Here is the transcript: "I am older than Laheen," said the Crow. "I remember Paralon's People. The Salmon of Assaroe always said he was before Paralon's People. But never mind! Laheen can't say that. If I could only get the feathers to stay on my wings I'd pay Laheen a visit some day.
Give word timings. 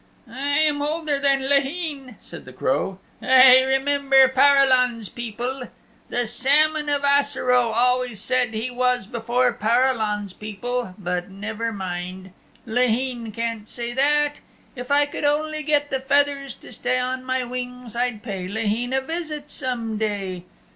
"I 0.27 0.57
am 0.61 0.81
older 0.81 1.19
than 1.19 1.47
Laheen," 1.47 2.15
said 2.19 2.45
the 2.45 2.53
Crow. 2.53 2.97
"I 3.21 3.59
remember 3.61 4.27
Paralon's 4.29 5.09
People. 5.09 5.67
The 6.09 6.25
Salmon 6.25 6.89
of 6.89 7.03
Assaroe 7.03 7.71
always 7.71 8.19
said 8.19 8.55
he 8.55 8.71
was 8.71 9.05
before 9.05 9.53
Paralon's 9.53 10.33
People. 10.33 10.95
But 10.97 11.29
never 11.29 11.71
mind! 11.71 12.31
Laheen 12.65 13.31
can't 13.31 13.69
say 13.69 13.93
that. 13.93 14.39
If 14.75 14.89
I 14.89 15.05
could 15.05 15.23
only 15.23 15.61
get 15.61 15.91
the 15.91 15.99
feathers 15.99 16.55
to 16.55 16.71
stay 16.71 16.97
on 16.97 17.23
my 17.23 17.43
wings 17.43 17.95
I'd 17.95 18.23
pay 18.23 18.47
Laheen 18.47 18.91
a 18.93 19.01
visit 19.01 19.51
some 19.51 19.99
day. 19.99 20.45